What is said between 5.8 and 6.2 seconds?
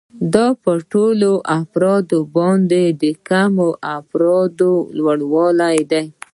دی